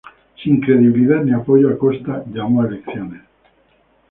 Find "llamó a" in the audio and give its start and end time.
2.33-2.67